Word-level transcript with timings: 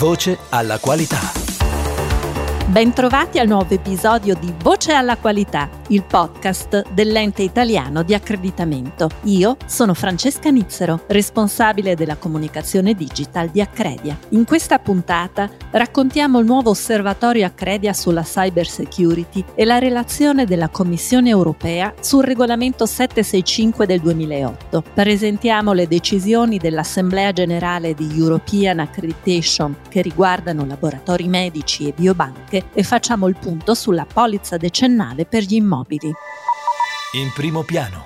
Voce 0.00 0.38
alla 0.48 0.78
qualità. 0.78 1.39
Bentrovati 2.70 3.40
al 3.40 3.48
nuovo 3.48 3.74
episodio 3.74 4.36
di 4.38 4.54
Voce 4.62 4.92
alla 4.92 5.16
qualità, 5.16 5.68
il 5.88 6.04
podcast 6.04 6.92
dell'ente 6.92 7.42
italiano 7.42 8.04
di 8.04 8.14
accreditamento. 8.14 9.10
Io 9.24 9.56
sono 9.66 9.92
Francesca 9.92 10.50
Nizzero, 10.50 11.02
responsabile 11.08 11.96
della 11.96 12.14
comunicazione 12.14 12.94
digital 12.94 13.48
di 13.48 13.60
Accredia. 13.60 14.16
In 14.28 14.44
questa 14.44 14.78
puntata 14.78 15.50
raccontiamo 15.72 16.38
il 16.38 16.46
nuovo 16.46 16.70
osservatorio 16.70 17.44
Accredia 17.44 17.92
sulla 17.92 18.22
cyber 18.22 18.68
security 18.68 19.44
e 19.56 19.64
la 19.64 19.78
relazione 19.78 20.44
della 20.44 20.68
Commissione 20.68 21.28
europea 21.28 21.92
sul 21.98 22.22
regolamento 22.22 22.86
765 22.86 23.84
del 23.84 23.98
2008. 23.98 24.84
Presentiamo 24.94 25.72
le 25.72 25.88
decisioni 25.88 26.58
dell'Assemblea 26.58 27.32
generale 27.32 27.94
di 27.94 28.12
European 28.16 28.78
Accreditation 28.78 29.74
che 29.88 30.02
riguardano 30.02 30.64
laboratori 30.64 31.26
medici 31.26 31.88
e 31.88 31.94
biobanche 31.96 32.58
e 32.72 32.82
facciamo 32.82 33.26
il 33.28 33.36
punto 33.36 33.74
sulla 33.74 34.06
polizza 34.06 34.56
decennale 34.56 35.26
per 35.26 35.42
gli 35.42 35.54
immobili. 35.54 36.12
In 37.12 37.32
primo 37.34 37.62
piano. 37.62 38.04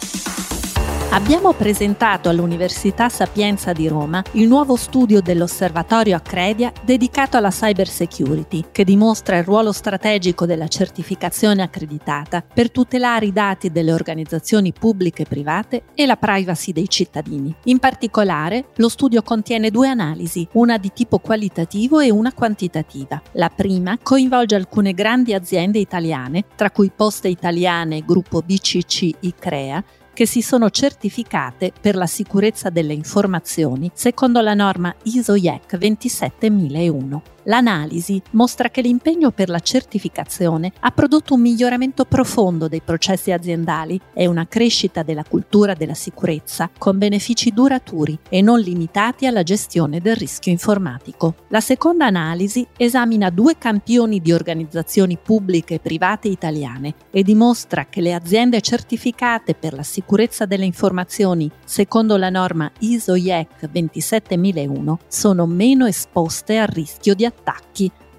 Abbiamo 1.14 1.52
presentato 1.52 2.28
all'Università 2.28 3.09
Sapienza 3.09 3.72
di 3.72 3.86
Roma 3.86 4.20
il 4.32 4.48
nuovo 4.48 4.74
studio 4.74 5.20
dell'Osservatorio 5.20 6.16
Accredia 6.16 6.72
dedicato 6.82 7.36
alla 7.36 7.50
cyber 7.50 7.86
security, 7.86 8.64
che 8.72 8.82
dimostra 8.82 9.38
il 9.38 9.45
ruolo 9.45 9.70
strategico 9.70 10.45
della 10.45 10.66
certificazione 10.66 11.62
accreditata 11.62 12.42
per 12.42 12.72
tutelare 12.72 13.27
i 13.27 13.32
dati 13.32 13.70
delle 13.70 13.92
organizzazioni 13.92 14.72
pubbliche 14.72 15.22
e 15.22 15.27
private 15.27 15.84
e 15.94 16.05
la 16.05 16.16
privacy 16.16 16.72
dei 16.72 16.89
cittadini. 16.89 17.55
In 17.67 17.78
particolare, 17.78 18.70
lo 18.74 18.89
studio 18.89 19.22
contiene 19.22 19.70
due 19.70 19.86
analisi, 19.86 20.48
una 20.55 20.78
di 20.78 20.91
tipo 20.92 21.20
qualitativo 21.20 22.00
e 22.00 22.11
una 22.11 22.33
quantitativa. 22.33 23.22
La 23.34 23.50
prima 23.55 23.96
coinvolge 24.02 24.56
alcune 24.56 24.92
grandi 24.94 25.33
aziende 25.33 25.78
italiane, 25.78 26.44
tra 26.56 26.72
cui 26.72 26.91
Poste 26.91 27.28
Italiane 27.28 28.00
Gruppo 28.00 28.41
BCC 28.41 29.11
ICREA, 29.20 29.84
che 30.15 30.27
si 30.27 30.41
sono 30.41 30.70
certificate 30.70 31.73
per 31.79 31.97
la 31.97 32.07
sicurezza 32.07 32.70
delle 32.70 32.95
informazioni 32.95 33.91
secondo 33.93 34.41
la 34.41 34.55
norma 34.55 34.95
ISO-IEC 35.03 35.77
27001. 35.77 37.33
L'analisi 37.45 38.23
mostra 38.33 38.70
che 38.70 38.81
l'impegno 38.81 39.31
per 39.31 39.48
la 39.48 39.59
certificazione 39.59 40.73
ha 40.81 40.91
prodotto 40.91 41.34
un 41.34 41.42
miglioramento 41.42 42.05
profondo 42.05 42.69
dei 42.69 42.81
processi 42.81 43.33
aziendali 43.33 44.01
e 44.14 44.27
una 44.27 44.47
crescita 44.47 45.03
della 45.03 45.25
cultura 45.25 45.75
della 45.75 45.95
sicurezza 45.95 46.70
con 46.78 46.97
benefici 46.97 47.51
duraturi 47.53 48.19
e 48.31 48.41
non 48.41 48.61
limitati 48.61 49.27
alla 49.27 49.42
gestione 49.42 50.01
del 50.01 50.17
rischio 50.17 50.53
informatico. 50.53 51.34
La 51.48 51.61
seconda 51.61 52.06
analisi 52.06 52.67
esamina 52.77 53.28
due 53.28 53.58
campioni 53.58 54.20
di 54.20 54.33
organizzazioni 54.33 55.19
pubbliche 55.23 55.75
e 55.75 55.81
private 55.81 56.29
italiane 56.29 56.95
e 57.11 57.23
dimostra 57.23 57.86
che 57.86 58.01
le 58.01 58.14
aziende 58.14 58.61
certificate 58.62 59.55
per 59.55 59.75
la 59.75 59.83
sicurezza 59.83 60.47
delle 60.47 60.64
informazioni 60.64 61.51
secondo 61.64 62.17
la 62.17 62.31
norma 62.31 62.70
ISO-IEC 62.79 63.69
27001 63.70 64.98
sono 65.08 65.47
meno 65.47 65.86
esposte 65.86 66.56
al 66.56 66.69
rischio 66.69 67.14
di 67.14 67.25
attacchi 67.25 67.33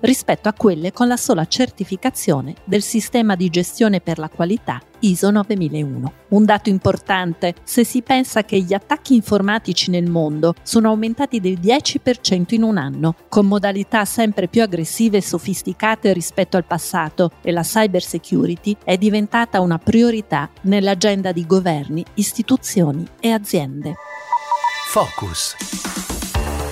rispetto 0.06 0.48
a 0.48 0.54
quelle 0.54 0.94
con 0.94 1.08
la 1.08 1.18
sola 1.18 1.46
certificazione 1.46 2.56
del 2.64 2.82
sistema 2.82 3.36
di 3.36 3.50
gestione 3.50 4.02
per 4.02 4.20
la 4.20 4.30
qualità 4.30 4.80
ISO 5.00 5.30
9001. 5.30 6.14
Un 6.30 6.46
dato 6.46 6.70
importante 6.70 7.56
se 7.64 7.84
si 7.84 8.02
pensa 8.02 8.44
che 8.44 8.60
gli 8.60 8.74
attacchi 8.74 9.16
informatici 9.16 9.92
nel 9.92 10.10
mondo 10.10 10.54
sono 10.64 10.90
aumentati 10.90 11.40
del 11.40 11.60
10% 11.60 12.54
in 12.54 12.64
un 12.64 12.78
anno, 12.78 13.16
con 13.30 13.46
modalità 13.46 14.06
sempre 14.06 14.48
più 14.48 14.62
aggressive 14.62 15.18
e 15.18 15.22
sofisticate 15.22 16.14
rispetto 16.14 16.58
al 16.58 16.66
passato 16.66 17.32
e 17.42 17.52
la 17.52 17.62
cyber 17.62 18.02
security 18.02 18.76
è 18.84 18.98
diventata 18.98 19.60
una 19.60 19.78
priorità 19.78 20.50
nell'agenda 20.62 21.32
di 21.32 21.46
governi, 21.46 22.04
istituzioni 22.16 23.06
e 23.20 23.32
aziende. 23.32 23.96
Focus. 24.90 26.15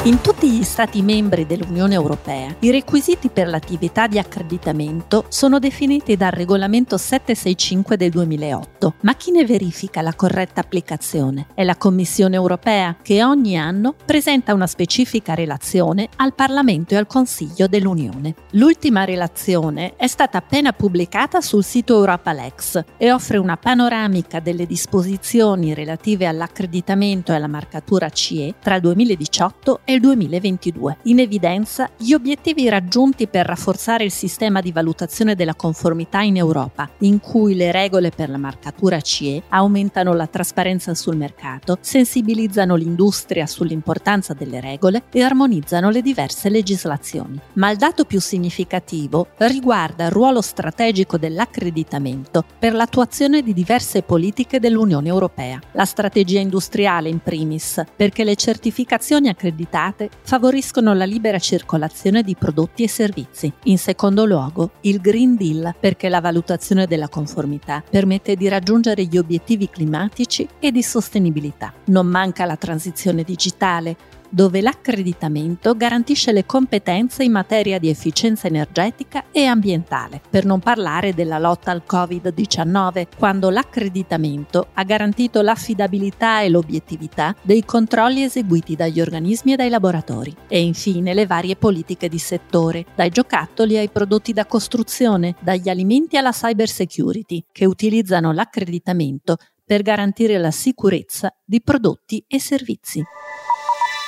In 0.05 0.19
tutti 0.19 0.51
gli 0.51 0.63
Stati 0.63 1.01
membri 1.01 1.45
dell'Unione 1.45 1.93
Europea 1.93 2.53
i 2.59 2.71
requisiti 2.71 3.29
per 3.29 3.47
l'attività 3.47 4.05
di 4.07 4.19
accreditamento 4.19 5.23
sono 5.29 5.59
definiti 5.59 6.17
dal 6.17 6.31
regolamento 6.31 6.97
765 6.97 7.95
del 7.95 8.09
2008, 8.09 8.95
ma 9.03 9.15
chi 9.15 9.31
ne 9.31 9.45
verifica 9.45 10.01
la 10.01 10.13
corretta 10.13 10.59
applicazione? 10.59 11.47
È 11.53 11.63
la 11.63 11.77
Commissione 11.77 12.35
Europea 12.35 12.97
che 13.01 13.23
ogni 13.23 13.57
anno 13.57 13.95
presenta 14.03 14.53
una 14.53 14.67
specifica 14.67 15.35
relazione 15.35 16.09
al 16.17 16.33
Parlamento 16.33 16.95
e 16.95 16.97
al 16.97 17.07
Consiglio 17.07 17.67
dell'Unione. 17.67 18.35
L'ultima 18.51 19.05
relazione 19.05 19.95
è 19.95 20.07
stata 20.07 20.37
appena 20.37 20.73
pubblicata 20.73 21.39
sul 21.39 21.63
sito 21.63 21.95
Europalex 21.95 22.83
e 22.97 23.09
offre 23.09 23.37
una 23.37 23.55
panoramica 23.55 24.41
delle 24.41 24.65
disposizioni 24.65 25.73
relative 25.73 26.27
all'accreditamento 26.27 27.31
e 27.31 27.35
alla 27.35 27.47
marcatura 27.47 28.09
CE 28.09 28.55
tra 28.59 28.75
il 28.75 28.81
2018 28.81 29.79
e 29.85 29.92
il 29.93 29.99
2022. 29.99 30.97
In 31.03 31.19
evidenza 31.19 31.89
gli 31.97 32.13
obiettivi 32.13 32.67
raggiunti 32.67 33.27
per 33.27 33.45
rafforzare 33.45 34.03
il 34.03 34.11
sistema 34.11 34.59
di 34.59 34.71
valutazione 34.71 35.35
della 35.35 35.53
conformità 35.53 36.21
in 36.21 36.37
Europa, 36.37 36.89
in 36.99 37.19
cui 37.19 37.53
le 37.53 37.71
regole 37.71 38.09
per 38.09 38.29
la 38.29 38.37
marcatura 38.37 38.99
CE 39.01 39.43
aumentano 39.49 40.13
la 40.13 40.27
trasparenza 40.27 40.95
sul 40.95 41.15
mercato, 41.15 41.77
sensibilizzano 41.79 42.75
l'industria 42.75 43.45
sull'importanza 43.45 44.33
delle 44.33 44.59
regole 44.59 45.03
e 45.11 45.21
armonizzano 45.21 45.89
le 45.89 46.01
diverse 46.01 46.49
legislazioni. 46.49 47.39
Ma 47.53 47.69
il 47.69 47.77
dato 47.77 48.05
più 48.05 48.19
significativo 48.19 49.27
riguarda 49.37 50.05
il 50.05 50.11
ruolo 50.11 50.41
strategico 50.41 51.17
dell'accreditamento 51.17 52.43
per 52.57 52.73
l'attuazione 52.73 53.43
di 53.43 53.53
diverse 53.53 54.01
politiche 54.01 54.59
dell'Unione 54.59 55.09
Europea. 55.09 55.59
La 55.73 55.85
strategia 55.85 56.39
industriale 56.39 57.09
in 57.09 57.19
primis, 57.19 57.83
perché 57.95 58.23
le 58.23 58.35
certificazioni 58.35 59.29
accreditate 59.29 59.81
regolate 59.83 60.09
favoriscono 60.21 60.93
la 60.93 61.03
libera 61.03 61.39
circolazione 61.39 62.23
di 62.23 62.35
prodotti 62.35 62.83
e 62.83 62.87
servizi. 62.87 63.51
In 63.63 63.77
secondo 63.77 64.25
luogo, 64.25 64.71
il 64.81 65.01
Green 65.01 65.35
Deal, 65.35 65.75
perché 65.79 66.09
la 66.09 66.21
valutazione 66.21 66.87
della 66.87 67.09
conformità 67.09 67.83
permette 67.87 68.35
di 68.35 68.47
raggiungere 68.47 69.03
gli 69.05 69.17
obiettivi 69.17 69.69
climatici 69.69 70.47
e 70.59 70.71
di 70.71 70.81
sostenibilità. 70.81 71.73
Non 71.85 72.07
manca 72.07 72.45
la 72.45 72.55
transizione 72.55 73.23
digitale, 73.23 73.95
dove 74.33 74.61
l'accreditamento 74.61 75.75
garantisce 75.75 76.31
le 76.31 76.47
competenze 76.47 77.23
in 77.23 77.31
materia 77.31 77.77
di 77.77 77.87
efficienza 77.87 78.47
energetica 78.47 79.25
e 79.31 79.45
ambientale, 79.45 80.21
per 80.27 80.43
non 80.43 80.59
parlare 80.59 81.13
della 81.13 81.37
lotta 81.37 81.69
al 81.69 81.83
Covid-19, 81.87 83.09
quando 83.15 83.51
l'accreditamento 83.51 84.69
ha 84.73 84.83
garantito 84.83 85.43
l'affidabilità 85.43 86.41
e 86.41 86.49
l'obiettività 86.49 87.35
dei 87.43 87.63
controlli 87.63 88.23
eseguiti 88.23 88.75
dagli 88.75 88.99
organismi 88.99 89.53
e 89.53 89.55
dai 89.55 89.69
laboratori. 89.69 90.35
E 90.47 90.63
infine 90.63 91.13
le 91.13 91.27
varie 91.27 91.55
politiche 91.55 92.09
di 92.09 92.17
settore, 92.17 92.85
dai 92.95 93.11
giocattoli 93.11 93.77
ai 93.77 93.89
prodotti 93.89 94.33
da 94.33 94.47
costruzione, 94.47 95.35
dagli 95.41 95.69
alimenti 95.69 96.17
alla 96.17 96.31
cyber 96.31 96.67
security, 96.67 97.45
che 97.51 97.65
utilizzano 97.65 98.31
l'accreditamento 98.31 99.37
per 99.63 99.83
garantire 99.83 100.39
la 100.39 100.51
sicurezza 100.51 101.31
di 101.45 101.61
prodotti 101.61 102.25
e 102.27 102.39
servizi. 102.39 103.03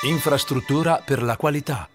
Infrastruttura 0.06 1.02
per 1.04 1.20
la 1.20 1.36
qualità. 1.36 1.88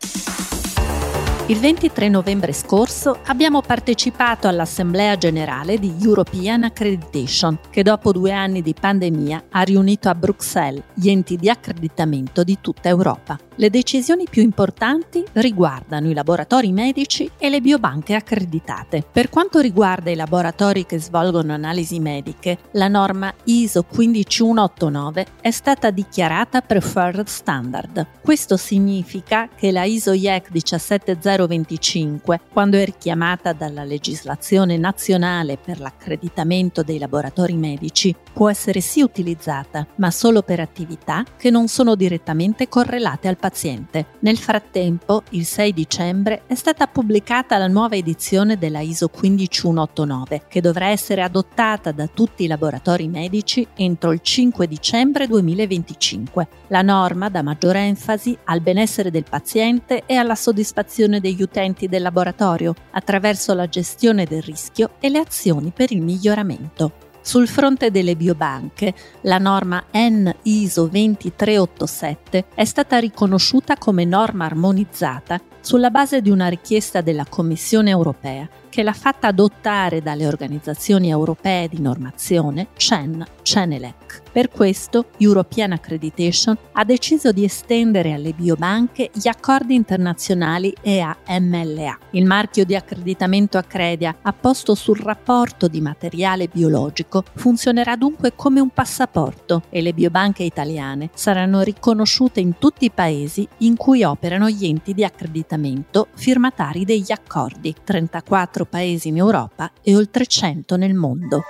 Il 1.48 1.60
23 1.60 2.10
novembre 2.10 2.52
scorso 2.52 3.20
abbiamo 3.28 3.62
partecipato 3.62 4.50
all'Assemblea 4.50 5.16
generale 5.16 5.80
di 5.80 5.96
European 6.02 6.63
Accreditation, 6.63 7.58
che 7.69 7.84
dopo 7.84 8.12
due 8.12 8.34
anni 8.34 8.62
di 8.62 8.75
pandemia 8.78 9.46
ha 9.52 9.62
riunito 9.62 10.10
a 10.10 10.16
Bruxelles 10.16 10.84
gli 10.94 11.10
enti 11.10 11.38
di 11.38 11.50
accreditamento 11.50 12.44
di 12.44 12.58
tutta 12.60 12.90
Europa. 12.90 13.38
Le 13.56 13.69
decisioni 13.69 14.27
più 14.30 14.42
importanti 14.42 15.25
riguardano 15.33 16.09
i 16.09 16.13
laboratori 16.13 16.71
medici 16.71 17.30
e 17.38 17.50
le 17.50 17.59
biobanche 17.59 18.15
accreditate. 18.15 19.03
Per 19.12 19.27
quanto 19.27 19.59
riguarda 19.59 20.09
i 20.09 20.15
laboratori 20.15 20.86
che 20.86 20.98
svolgono 20.98 21.51
analisi 21.51 22.00
mediche, 22.00 22.59
la 22.71 22.88
norma 22.88 23.33
ISO 23.44 23.83
15189 23.83 25.25
è 25.42 25.51
stata 25.51 25.92
dichiarata 25.92 26.62
Preferred 26.62 27.27
Standard. 27.27 28.07
Questo 28.21 28.56
significa 28.56 29.50
che 29.54 29.71
la 29.71 29.83
ISO 29.83 30.13
IEC 30.13 30.50
17025, 30.50 32.39
quando 32.54 32.77
è 32.77 32.86
richiamata 32.86 33.51
dalla 33.51 33.83
legislazione 33.83 34.77
nazionale 34.77 35.57
per 35.57 35.81
l'accreditamento 35.81 36.83
dei 36.83 37.00
laboratori 37.00 37.56
medici, 37.56 38.15
può 38.31 38.50
essere 38.50 38.80
sì 38.80 39.01
utilizzata, 39.01 39.86
ma 39.95 40.09
solo 40.09 40.42
per 40.42 40.62
attività 40.62 41.25
che 41.36 41.50
non 41.50 41.68
sono 41.68 41.95
direttamente 41.95 42.69
correlate 42.69 43.27
al 43.27 43.39
paziente. 43.42 44.06
Nel 44.20 44.38
frattempo, 44.38 45.24
il 45.32 45.46
6 45.46 45.74
dicembre, 45.74 46.44
è 46.48 46.56
stata 46.56 46.88
pubblicata 46.88 47.58
la 47.58 47.68
nuova 47.68 47.96
edizione 47.96 48.58
della 48.58 48.80
ISO 48.80 49.10
15189, 49.10 50.44
che 50.48 50.62
dovrà 50.62 50.88
essere 50.88 51.24
adottata 51.24 51.92
da 51.92 52.08
tutti 52.08 52.46
i 52.46 52.48
laboratori 52.48 53.10
medici 53.10 53.68
entro 53.76 54.14
il 54.14 54.22
5 54.22 54.68
dicembre 54.68 55.28
2025. 55.28 56.48
La 56.68 56.84
norma 56.84 57.28
dà 57.30 57.42
maggiore 57.42 57.80
enfasi 57.80 58.38
al 58.46 58.62
benessere 58.62 59.12
del 59.12 59.26
paziente 59.28 60.04
e 60.06 60.16
alla 60.16 60.36
soddisfazione 60.36 61.20
degli 61.20 61.42
utenti 61.42 61.88
del 61.88 62.04
laboratorio 62.04 62.74
attraverso 62.92 63.54
la 63.54 63.68
gestione 63.68 64.26
del 64.26 64.44
rischio 64.44 64.92
e 65.00 65.10
le 65.10 65.18
azioni 65.18 65.72
per 65.76 65.92
il 65.92 66.02
miglioramento. 66.02 67.10
Sul 67.23 67.47
fronte 67.47 67.91
delle 67.91 68.15
biobanche, 68.15 68.94
la 69.21 69.38
norma 69.38 69.83
N 69.94 70.33
ISO 70.44 70.88
2387 70.88 72.45
è 72.56 72.65
stata 72.65 72.97
riconosciuta 72.97 73.77
come 73.77 74.06
norma 74.06 74.45
armonizzata 74.45 75.39
sulla 75.62 75.91
base 75.91 76.21
di 76.21 76.31
una 76.31 76.47
richiesta 76.47 77.01
della 77.01 77.25
Commissione 77.29 77.91
europea 77.91 78.50
che 78.71 78.83
l'ha 78.83 78.94
fatta 78.94 79.27
adottare 79.27 80.01
dalle 80.01 80.25
organizzazioni 80.25 81.09
europee 81.09 81.68
di 81.68 81.81
normazione 81.81 82.69
CEN, 82.77 83.23
CENELEC. 83.41 84.21
Per 84.31 84.47
questo 84.47 85.07
European 85.18 85.73
Accreditation 85.73 86.57
ha 86.71 86.85
deciso 86.85 87.33
di 87.33 87.44
estendere 87.44 88.13
alle 88.13 88.31
biobanche 88.31 89.09
gli 89.13 89.27
accordi 89.27 89.75
internazionali 89.75 90.73
EAMLA. 90.81 91.97
Il 92.12 92.25
marchio 92.25 92.63
di 92.63 92.73
accreditamento 92.73 93.57
Accredia 93.57 94.15
apposto 94.21 94.73
sul 94.73 95.00
rapporto 95.00 95.68
di 95.68 95.81
materiale 95.81 96.47
biologico 96.47 97.25
funzionerà 97.35 97.97
dunque 97.97 98.33
come 98.33 98.62
un 98.62 98.69
passaporto 98.69 99.63
e 99.69 99.81
le 99.81 99.94
biobanche 99.94 100.44
italiane 100.44 101.09
saranno 101.13 101.59
riconosciute 101.59 102.39
in 102.39 102.57
tutti 102.57 102.85
i 102.85 102.91
paesi 102.91 103.45
in 103.59 103.75
cui 103.75 104.03
operano 104.03 104.50
gli 104.50 104.65
enti 104.65 104.94
di 104.94 105.03
accreditamento 105.03 106.07
firmatari 106.15 106.85
degli 106.85 107.12
accordi, 107.12 107.75
34 107.83 108.61
paesi 108.66 109.10
in 109.10 109.18
Europa 109.18 109.72
e 109.81 109.96
oltre 109.96 110.25
100 110.25 110.75
nel 110.75 110.94
mondo. 110.94 111.44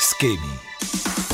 Schemi 0.00 1.31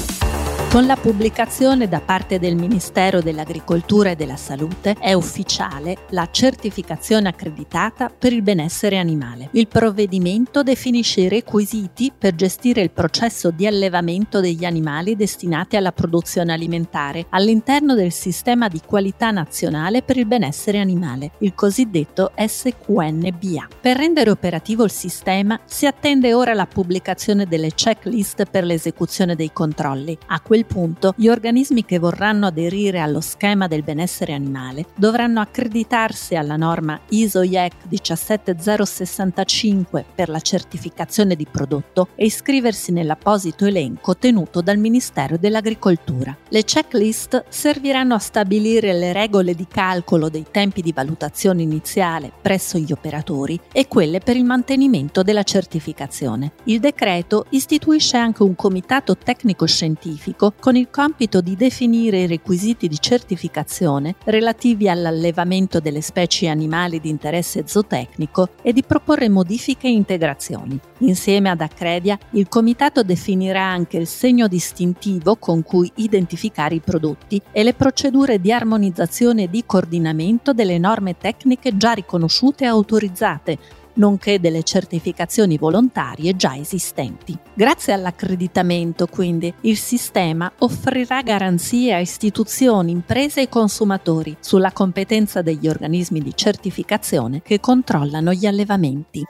con 0.70 0.84
la 0.84 0.96
pubblicazione 0.96 1.88
da 1.88 2.00
parte 2.00 2.38
del 2.38 2.54
Ministero 2.54 3.22
dell'Agricoltura 3.22 4.10
e 4.10 4.16
della 4.16 4.36
Salute 4.36 4.96
è 5.00 5.14
ufficiale 5.14 5.96
la 6.10 6.28
certificazione 6.30 7.28
accreditata 7.28 8.10
per 8.10 8.34
il 8.34 8.42
benessere 8.42 8.98
animale. 8.98 9.48
Il 9.52 9.66
provvedimento 9.66 10.62
definisce 10.62 11.22
i 11.22 11.28
requisiti 11.28 12.12
per 12.16 12.34
gestire 12.34 12.82
il 12.82 12.90
processo 12.90 13.50
di 13.50 13.66
allevamento 13.66 14.40
degli 14.40 14.66
animali 14.66 15.16
destinati 15.16 15.76
alla 15.76 15.92
produzione 15.92 16.52
alimentare 16.52 17.26
all'interno 17.30 17.94
del 17.94 18.12
sistema 18.12 18.68
di 18.68 18.82
qualità 18.84 19.30
nazionale 19.30 20.02
per 20.02 20.18
il 20.18 20.26
benessere 20.26 20.80
animale, 20.80 21.30
il 21.38 21.54
cosiddetto 21.54 22.32
SQNBA. 22.36 23.68
Per 23.80 23.96
rendere 23.96 24.30
operativo 24.30 24.84
il 24.84 24.90
sistema 24.90 25.58
si 25.64 25.86
attende 25.86 26.34
ora 26.34 26.52
la 26.52 26.66
pubblicazione 26.66 27.46
delle 27.46 27.72
checklist 27.74 28.44
per 28.44 28.64
l'esecuzione 28.64 29.34
dei 29.34 29.50
controlli. 29.50 30.16
A 30.26 30.40
quel 30.40 30.56
punto 30.64 31.14
gli 31.16 31.28
organismi 31.28 31.84
che 31.84 31.98
vorranno 31.98 32.46
aderire 32.46 33.00
allo 33.00 33.20
schema 33.20 33.66
del 33.66 33.82
benessere 33.82 34.32
animale 34.32 34.86
dovranno 34.94 35.40
accreditarsi 35.40 36.34
alla 36.34 36.56
norma 36.56 36.98
ISO-IEC 37.08 37.74
17065 37.88 40.04
per 40.14 40.28
la 40.28 40.40
certificazione 40.40 41.34
di 41.34 41.46
prodotto 41.50 42.08
e 42.14 42.26
iscriversi 42.26 42.92
nell'apposito 42.92 43.66
elenco 43.66 44.16
tenuto 44.16 44.60
dal 44.60 44.78
Ministero 44.78 45.36
dell'Agricoltura. 45.36 46.36
Le 46.48 46.64
checklist 46.64 47.44
serviranno 47.48 48.14
a 48.14 48.18
stabilire 48.18 48.92
le 48.92 49.12
regole 49.12 49.54
di 49.54 49.66
calcolo 49.68 50.28
dei 50.28 50.46
tempi 50.50 50.82
di 50.82 50.92
valutazione 50.92 51.62
iniziale 51.62 52.32
presso 52.40 52.78
gli 52.78 52.92
operatori 52.92 53.58
e 53.72 53.88
quelle 53.88 54.20
per 54.20 54.36
il 54.36 54.44
mantenimento 54.44 55.22
della 55.22 55.42
certificazione. 55.42 56.52
Il 56.64 56.80
decreto 56.80 57.46
istituisce 57.50 58.16
anche 58.16 58.42
un 58.42 58.54
comitato 58.54 59.16
tecnico-scientifico 59.16 60.47
con 60.58 60.76
il 60.76 60.88
compito 60.90 61.40
di 61.40 61.56
definire 61.56 62.22
i 62.22 62.26
requisiti 62.26 62.88
di 62.88 62.98
certificazione 63.00 64.14
relativi 64.24 64.88
all'allevamento 64.88 65.80
delle 65.80 66.00
specie 66.00 66.48
animali 66.48 67.00
di 67.00 67.08
interesse 67.08 67.64
zootecnico 67.66 68.50
e 68.62 68.72
di 68.72 68.82
proporre 68.82 69.28
modifiche 69.28 69.86
e 69.86 69.92
integrazioni. 69.92 70.78
Insieme 70.98 71.50
ad 71.50 71.60
Accredia, 71.60 72.18
il 72.30 72.48
comitato 72.48 73.02
definirà 73.02 73.62
anche 73.62 73.96
il 73.96 74.06
segno 74.06 74.48
distintivo 74.48 75.36
con 75.36 75.62
cui 75.62 75.90
identificare 75.96 76.74
i 76.76 76.80
prodotti 76.80 77.40
e 77.52 77.62
le 77.62 77.74
procedure 77.74 78.40
di 78.40 78.52
armonizzazione 78.52 79.44
e 79.44 79.50
di 79.50 79.64
coordinamento 79.64 80.52
delle 80.52 80.78
norme 80.78 81.16
tecniche 81.16 81.76
già 81.76 81.92
riconosciute 81.92 82.64
e 82.64 82.68
autorizzate 82.68 83.58
nonché 83.98 84.40
delle 84.40 84.64
certificazioni 84.64 85.56
volontarie 85.56 86.34
già 86.34 86.56
esistenti. 86.56 87.36
Grazie 87.54 87.92
all'accreditamento, 87.92 89.06
quindi, 89.06 89.52
il 89.62 89.76
sistema 89.76 90.50
offrirà 90.58 91.22
garanzie 91.22 91.94
a 91.94 92.00
istituzioni, 92.00 92.90
imprese 92.90 93.42
e 93.42 93.48
consumatori 93.48 94.36
sulla 94.40 94.72
competenza 94.72 95.42
degli 95.42 95.68
organismi 95.68 96.20
di 96.20 96.32
certificazione 96.34 97.42
che 97.42 97.60
controllano 97.60 98.32
gli 98.32 98.46
allevamenti. 98.46 99.24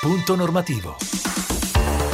Punto 0.00 0.34
normativo. 0.34 0.96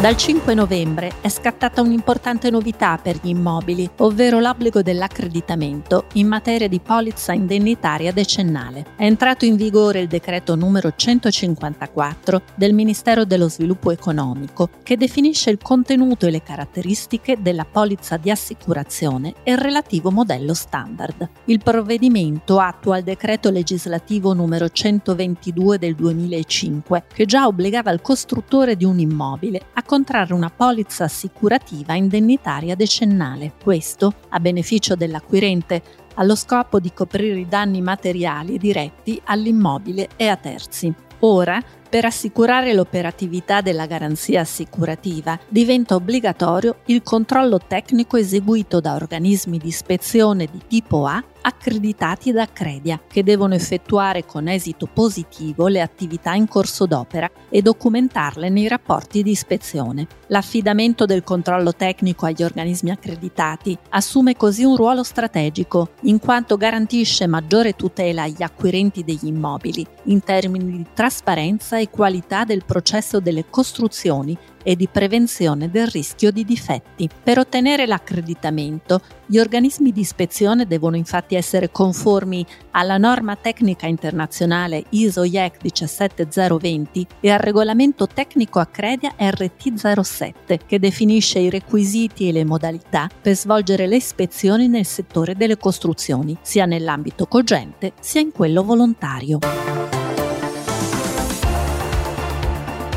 Dal 0.01 0.17
5 0.17 0.55
novembre 0.55 1.13
è 1.21 1.29
scattata 1.29 1.83
un'importante 1.83 2.49
novità 2.49 2.97
per 2.97 3.19
gli 3.21 3.29
immobili, 3.29 3.87
ovvero 3.99 4.41
l'obbligo 4.41 4.81
dell'accreditamento 4.81 6.07
in 6.15 6.27
materia 6.27 6.69
di 6.69 6.81
polizza 6.81 7.35
indennitaria 7.35 8.11
decennale. 8.11 8.87
È 8.97 9.05
entrato 9.05 9.45
in 9.45 9.57
vigore 9.57 10.01
il 10.01 10.09
decreto 10.09 10.55
numero 10.55 10.95
154 10.97 12.43
del 12.55 12.73
Ministero 12.73 13.27
dello 13.27 13.51
Sviluppo 13.51 13.91
Economico 13.91 14.71
che 14.83 14.97
definisce 14.97 15.51
il 15.51 15.59
contenuto 15.61 16.25
e 16.25 16.31
le 16.31 16.43
caratteristiche 16.43 17.37
della 17.39 17.67
polizza 17.71 18.17
di 18.17 18.31
assicurazione 18.31 19.35
e 19.43 19.53
il 19.53 19.59
relativo 19.59 20.11
modello 20.11 20.55
standard. 20.55 21.29
Il 21.45 21.63
provvedimento 21.63 22.59
attua 22.59 22.97
il 22.97 23.05
decreto 23.05 23.51
legislativo 23.51 24.33
numero 24.33 24.71
122 24.71 25.77
del 25.77 25.95
2005 25.95 27.05
che 27.13 27.27
già 27.27 27.47
obbligava 27.47 27.91
il 27.91 28.01
costruttore 28.01 28.77
di 28.77 28.87
un 28.87 28.99
immobile 28.99 29.61
a 29.75 29.83
contrarre 29.91 30.35
una 30.35 30.53
polizza 30.55 31.03
assicurativa 31.03 31.95
indennitaria 31.95 32.77
decennale, 32.77 33.55
questo 33.61 34.15
a 34.29 34.39
beneficio 34.39 34.95
dell'acquirente 34.95 35.83
allo 36.15 36.37
scopo 36.37 36.79
di 36.79 36.93
coprire 36.93 37.41
i 37.41 37.49
danni 37.49 37.83
materiali 37.83 38.57
diretti 38.57 39.21
all'immobile 39.25 40.11
e 40.15 40.29
a 40.29 40.37
terzi. 40.37 40.95
Ora, 41.23 41.61
per 41.89 42.05
assicurare 42.05 42.73
l'operatività 42.73 43.63
della 43.63 43.87
garanzia 43.87 44.43
assicurativa, 44.43 45.37
diventa 45.49 45.97
obbligatorio 45.97 46.83
il 46.87 47.03
controllo 47.03 47.59
tecnico 47.59 48.17
eseguito 48.17 48.79
da 48.79 48.95
organismi 48.95 49.59
di 49.59 49.67
ispezione 49.67 50.47
di 50.49 50.61
tipo 50.69 51.05
A 51.07 51.21
accreditati 51.41 52.33
da 52.33 52.43
Accredia, 52.43 53.01
che 53.07 53.23
devono 53.23 53.55
effettuare 53.55 54.25
con 54.25 54.49
esito 54.49 54.89
positivo 54.93 55.69
le 55.69 55.81
attività 55.81 56.35
in 56.35 56.49
corso 56.49 56.87
d'opera 56.87 57.31
e 57.49 57.63
documentarle 57.63 58.49
nei 58.49 58.69
rapporti 58.69 59.23
di 59.23 59.31
ispezione. 59.31 60.07
L'affidamento 60.29 61.07
del 61.07 61.23
controllo 61.23 61.75
tecnico 61.75 62.27
agli 62.27 62.43
organismi 62.43 62.91
accreditati 62.91 63.77
assume 63.91 64.37
così 64.37 64.65
un 64.65 64.77
ruolo 64.77 65.03
strategico, 65.03 65.91
in 66.03 66.19
quanto 66.19 66.57
garantisce 66.57 67.27
maggiore 67.27 67.75
tutela 67.75 68.23
agli 68.23 68.43
acquirenti 68.43 69.03
degli 69.03 69.27
immobili 69.27 69.87
in 70.05 70.23
termini 70.23 70.77
di 70.77 70.87
trasparenza 70.95 71.79
e 71.79 71.91
qualità 71.91 72.45
del 72.45 72.65
processo 72.65 73.21
delle 73.21 73.47
costruzioni 73.49 74.37
e 74.63 74.77
di 74.77 74.89
prevenzione 74.89 75.71
del 75.71 75.87
rischio 75.87 76.31
di 76.31 76.45
difetti. 76.45 77.09
Per 77.23 77.39
ottenere 77.39 77.87
l'accreditamento, 77.87 79.01
gli 79.27 79.39
organismi 79.39 79.93
di 79.93 80.01
ispezione 80.01 80.67
devono 80.67 80.97
infatti 80.97 81.37
essere 81.37 81.71
conformi 81.71 82.45
alla 82.73 82.99
norma 82.99 83.37
tecnica 83.37 83.87
internazionale 83.87 84.85
ISO-IEC 84.89 85.59
17020 85.63 87.07
e 87.21 87.31
al 87.31 87.39
regolamento 87.39 88.07
tecnico 88.07 88.59
Accredia 88.59 89.15
RT07 89.17 90.59
che 90.67 90.79
definisce 90.79 91.39
i 91.39 91.51
requisiti 91.51 92.29
e 92.29 92.33
le 92.33 92.45
modalità 92.45 93.09
per 93.21 93.37
svolgere 93.37 93.87
le 93.87 93.97
ispezioni 93.97 94.67
nel 94.67 94.87
settore 94.87 95.37
delle 95.37 95.57
costruzioni, 95.57 96.37
sia 96.43 96.67
nell'ambito 96.67 97.27
cogente 97.27 97.93
sia 98.01 98.21
in 98.21 98.33
quello 98.33 98.65
volontario. 98.65 100.00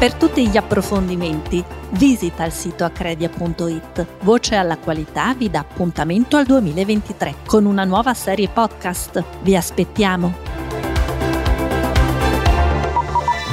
Per 0.04 0.16
tutti 0.16 0.46
gli 0.50 0.58
approfondimenti 0.58 1.64
visita 1.92 2.44
il 2.44 2.52
sito 2.52 2.84
accredia.it. 2.84 4.06
Voce 4.24 4.56
alla 4.56 4.78
qualità 4.78 5.34
vi 5.34 5.50
dà 5.50 5.60
appuntamento 5.60 6.36
al 6.36 6.46
2023 6.46 7.36
con 7.46 7.64
una 7.64 7.86
nuova 7.86 8.14
serie 8.14 8.50
podcast. 8.50 9.24
Vi 9.44 9.56
aspettiamo. 9.56 10.34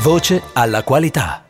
Voce 0.02 0.42
alla 0.54 0.82
qualità. 0.82 1.49